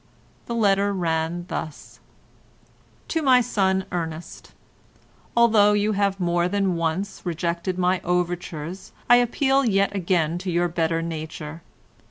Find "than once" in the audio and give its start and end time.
6.47-7.21